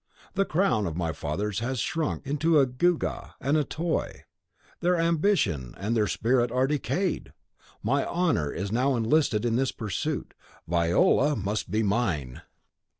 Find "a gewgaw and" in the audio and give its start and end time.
2.59-3.55